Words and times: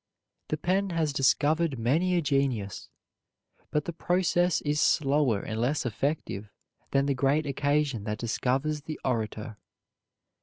The 0.47 0.57
pen 0.57 0.89
has 0.89 1.13
discovered 1.13 1.77
many 1.77 2.15
a 2.15 2.23
genius, 2.23 2.89
but 3.69 3.85
the 3.85 3.93
process 3.93 4.59
is 4.61 4.81
slower 4.81 5.41
and 5.41 5.61
less 5.61 5.85
effective 5.85 6.49
than 6.89 7.05
the 7.05 7.13
great 7.13 7.45
occasion 7.45 8.03
that 8.05 8.17
discovers 8.17 8.81
the 8.81 8.99
orator. 9.05 9.57